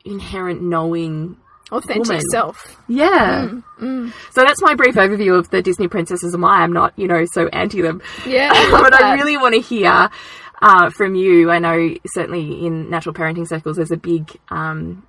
[0.05, 1.37] inherent knowing
[1.73, 2.21] Authentic Woman.
[2.31, 2.77] self.
[2.89, 3.49] yeah.
[3.79, 7.25] So that's my brief overview of the Disney princesses and why I'm not, you know,
[7.33, 8.03] so anti them.
[8.27, 10.11] Yeah, I but I really want to hear
[10.63, 11.51] uh, from you.
[11.51, 15.07] I know certainly in natural parenting circles, there's a big um,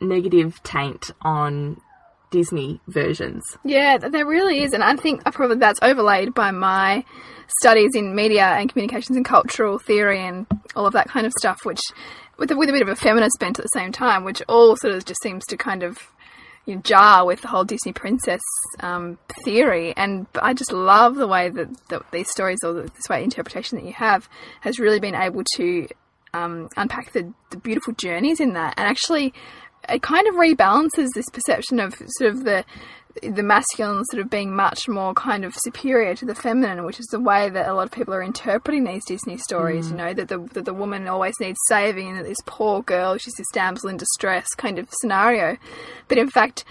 [0.00, 1.80] negative taint on
[2.30, 3.42] Disney versions.
[3.64, 7.04] Yeah, there really is, and I think probably that's overlaid by my
[7.60, 11.58] studies in media and communications and cultural theory and all of that kind of stuff,
[11.64, 11.80] which
[12.36, 14.76] with a, with a bit of a feminist bent at the same time, which all
[14.76, 15.98] sort of just seems to kind of
[16.66, 18.40] you know, jar with the whole Disney princess
[18.80, 19.94] um, theory.
[19.96, 23.86] And I just love the way that, that these stories or this way interpretation that
[23.86, 24.28] you have
[24.60, 25.88] has really been able to
[26.32, 29.32] um, unpack the, the beautiful journeys in that, and actually
[29.88, 32.64] it kind of rebalances this perception of sort of the
[33.22, 37.06] the masculine sort of being much more kind of superior to the feminine, which is
[37.06, 39.88] the way that a lot of people are interpreting these Disney stories.
[39.88, 39.98] You mm.
[39.98, 43.34] know that the that the woman always needs saving, and that this poor girl, she's
[43.34, 45.56] this damsel in distress kind of scenario.
[46.08, 46.64] But in fact,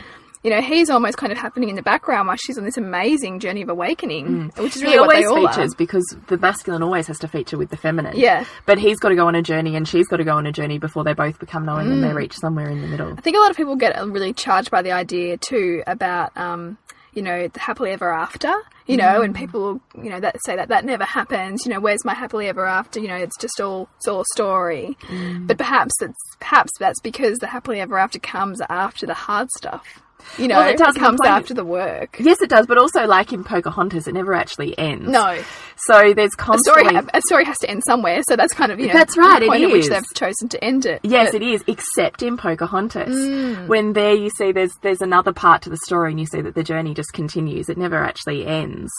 [0.44, 3.40] you know, he's almost kind of happening in the background while she's on this amazing
[3.40, 5.78] journey of awakening, which is really he what they always all features are.
[5.78, 8.16] because the masculine always has to feature with the feminine.
[8.18, 8.46] Yeah.
[8.66, 10.52] But he's got to go on a journey and she's got to go on a
[10.52, 12.08] journey before they both become knowing and Mm.
[12.10, 13.14] they reach somewhere in the middle.
[13.18, 16.78] I think a lot of people get really charged by the idea too about, um,
[17.14, 18.54] you know, the happily ever after.
[18.86, 21.66] You know, and people, you know, that say that that never happens.
[21.66, 23.00] You know, where's my happily ever after?
[23.00, 24.98] You know, it's just all it's all a story.
[25.40, 30.02] But perhaps it's perhaps that's because the happily ever after comes after the hard stuff.
[30.38, 32.16] You know, Well, it does, it comes after the work.
[32.20, 35.08] Yes, it does, but also like in Pocahontas, it never actually ends.
[35.10, 35.38] No,
[35.76, 37.10] So there's a story constantly.
[37.14, 38.22] a story has to end somewhere.
[38.28, 40.50] So that's kind of you know That's right, the it point at which they've chosen
[40.50, 41.02] to end it.
[41.04, 43.14] Yes, But- it is, except in Pocahontas.
[43.16, 43.68] Mm.
[43.68, 46.56] When there you see there's there's another part to the story and you see that
[46.56, 47.70] the journey just continues.
[47.70, 48.92] It never actually ends.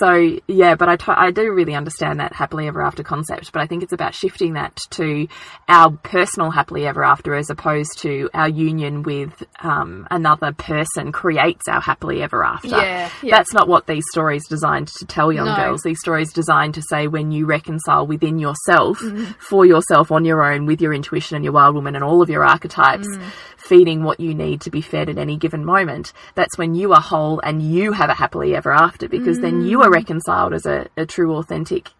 [0.00, 3.66] So, yeah, but I I do really understand that happily ever after concept, but I
[3.66, 5.28] think it's about shifting that to
[5.68, 11.68] our personal happily ever after as opposed to our union with um, another person creates
[11.68, 12.68] our happily ever after.
[12.68, 13.36] Yeah, yeah.
[13.36, 15.56] That's not what these stories designed to tell young No.
[15.56, 15.82] girls.
[15.82, 19.32] These stories designed to say when you reconcile within yourself, Mm-hmm.
[19.38, 22.30] for yourself on your own, with your intuition and your wild woman and all of
[22.30, 23.22] your archetypes, Mm.
[23.56, 26.12] feeding what you need to be fed at any given moment.
[26.34, 29.78] That's when you are whole and you have a happily ever after because then you
[29.78, 29.83] Mm.
[29.84, 31.90] Are reconciled as a, a true, authentic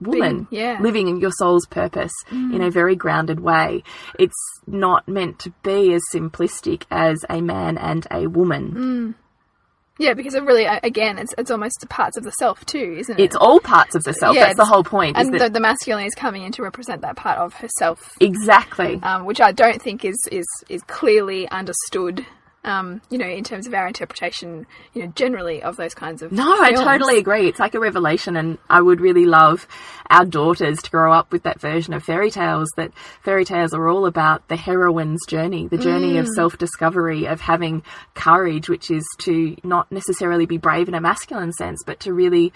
[0.00, 0.78] woman yeah.
[0.78, 0.80] Mm.
[0.80, 3.82] living in your soul's purpose in a very grounded way.
[4.18, 4.34] It's
[4.66, 9.14] not meant to be as simplistic as a man and a woman.
[9.98, 13.22] Yeah, because it really, again, it's it's almost parts of the self too, isn't it?
[13.22, 14.34] It's all parts of the self.
[14.34, 15.18] yeah, That's the whole point.
[15.18, 18.98] And the, the masculine is coming in to represent that part of herself, exactly.
[19.02, 22.24] um, which I don't think is is is clearly understood
[22.62, 26.30] Um, you know, in terms of our interpretation, you know, generally of those kinds of
[26.30, 27.48] No, I totally agree.
[27.48, 29.66] It's like a revelation, and I would really love
[30.10, 32.68] our daughters to grow up with that version of fairy tales.
[32.76, 32.92] That
[33.22, 37.82] fairy tales are all about the heroine's journey, the journey of self discovery, of having
[38.14, 42.52] courage, which is to not necessarily be brave in a masculine sense, but to really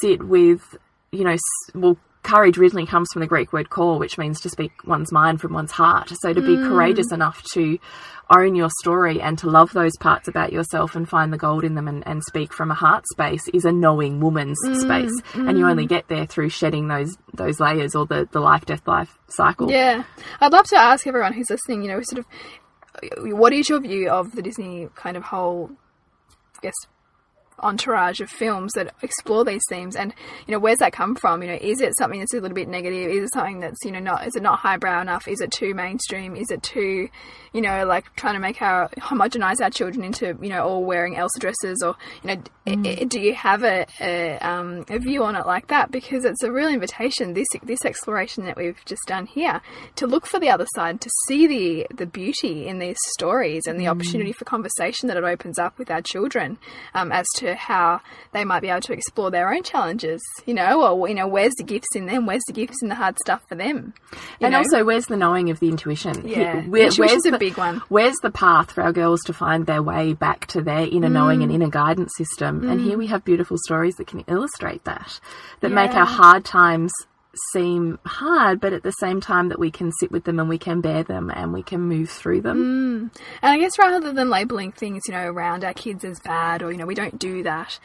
[0.00, 0.76] sit with,
[1.10, 1.36] you know,
[1.74, 5.40] well, courage originally comes from the Greek word core, which means to speak one's mind
[5.40, 6.10] from one's heart.
[6.20, 6.66] So to be mm.
[6.66, 7.78] courageous enough to
[8.34, 11.74] own your story and to love those parts about yourself and find the gold in
[11.74, 14.80] them and, and speak from a heart space is a knowing woman's mm.
[14.80, 15.12] space.
[15.34, 15.90] And you only mm.
[15.90, 19.70] get there through shedding those those layers or the, the life, death, life cycle.
[19.70, 20.04] Yeah,
[20.40, 21.82] I'd love to ask everyone who's listening.
[21.82, 25.70] You know, sort of, what is your view of the Disney kind of whole,
[26.56, 26.74] I guess,
[27.60, 29.96] entourage of films that explore these themes.
[29.96, 30.12] And
[30.46, 31.42] you know where's that come from?
[31.42, 33.10] You know is it something that's a little bit negative?
[33.10, 35.26] Is it something that's you know not is it not highbrow enough?
[35.28, 36.36] Is it too mainstream?
[36.36, 37.08] Is it too
[37.52, 41.16] you know like trying to make our homogenize our children into you know all wearing
[41.16, 42.50] elsa dresses or you know d-
[43.00, 45.90] i- do you have a, a, um, a view on it like that?
[45.90, 49.60] Because it's a real invitation this this exploration that we've just done here
[49.96, 53.78] to look for the other side to see the the beauty in these stories and
[53.78, 56.58] the opportunity for conversation that it opens up with our children
[56.94, 58.00] um, as to how
[58.32, 61.52] they might be able to explore their own challenges you know or you know where's
[61.58, 64.52] the gifts in them where's the gifts in the hard stuff for them you And
[64.52, 64.58] know?
[64.58, 66.26] also, where's the knowing of the intuition?
[66.26, 66.62] Yeah.
[66.62, 67.82] Where- Intuition's a the, big one.
[67.88, 71.40] Where's the path for our girls to find their way back to their inner knowing
[71.40, 71.42] Mm.
[71.44, 72.68] and inner guidance system?
[72.68, 75.18] And here we have beautiful stories that can illustrate that,
[75.60, 76.92] that make our hard times
[77.52, 80.58] seem hard, but at the same time that we can sit with them and we
[80.58, 83.10] can bear them and we can move through them.
[83.12, 83.20] Mm.
[83.42, 86.70] And I guess rather than labeling things, you know, around our kids as bad or,
[86.72, 87.78] you know, we don't do that,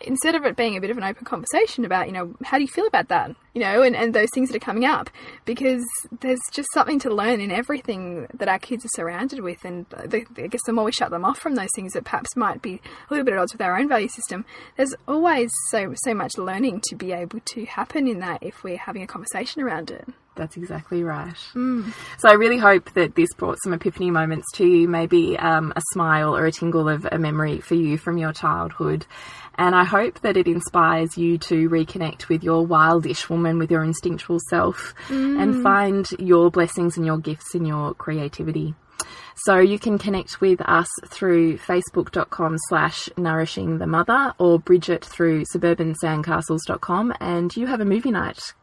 [0.00, 2.62] instead of it being a bit of an open conversation about, you know, how do
[2.62, 3.34] you feel about that?
[3.54, 5.10] You know, and, and those things that are coming up.
[5.44, 5.84] Because
[6.20, 9.64] there's just something to learn in everything that our kids are surrounded with.
[9.64, 12.36] And the, I guess the more we shut them off from those things that perhaps
[12.36, 14.44] might be a little bit at odds with our own value system,
[14.76, 18.76] there's always so so much learning to be able to happen in that if we're
[18.76, 20.06] having a conversation around it.
[20.36, 21.36] That's exactly right.
[22.18, 25.82] So I really hope that this brought some epiphany moments to you, maybe um, a
[25.92, 29.06] smile or a tingle of a memory for you from your childhood.
[29.56, 33.84] And I hope that it inspires you to reconnect with your wildish woman, with your
[33.84, 35.62] instinctual self, and mm.
[35.62, 38.74] find your blessings and your gifts in your creativity.
[39.36, 45.44] So you can connect with us through facebook.com slash nourishing the mother or Bridget through
[45.44, 48.54] suburbansandcastles.com and you have a movie night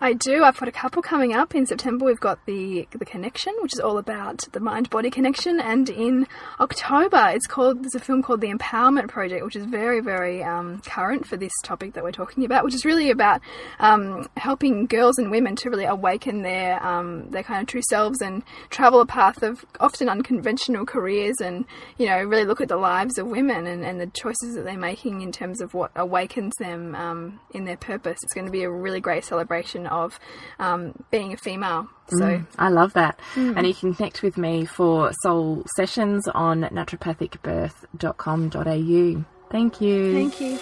[0.00, 0.44] I do.
[0.44, 2.04] I've got a couple coming up in September.
[2.04, 6.26] We've got the the connection, which is all about the mind body connection, and in
[6.60, 10.82] October, it's called there's a film called The Empowerment Project, which is very very um,
[10.82, 13.40] current for this topic that we're talking about, which is really about
[13.80, 18.20] um, helping girls and women to really awaken their um, their kind of true selves
[18.20, 21.64] and travel a path of often unconventional careers, and
[21.96, 24.76] you know really look at the lives of women and, and the choices that they're
[24.76, 28.18] making in terms of what awakens them um, in their purpose.
[28.22, 30.18] It's going to be a really great celebration of
[30.58, 31.88] um, being a female.
[32.08, 33.18] So I love that.
[33.34, 39.24] And you can connect with me for soul sessions on naturopathicbirth.com.au.
[39.50, 40.12] Thank you.
[40.12, 40.58] thank you.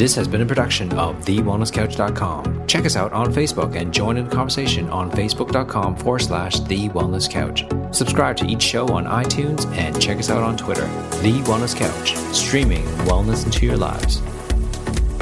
[0.00, 2.66] This has been a production of TheWellnessCouch.com.
[2.66, 6.88] Check us out on Facebook and join in the conversation on Facebook.com forward slash The
[6.88, 7.66] Wellness Couch.
[7.94, 10.86] Subscribe to each show on iTunes and check us out on Twitter.
[11.20, 14.22] The Wellness Couch, streaming wellness into your lives.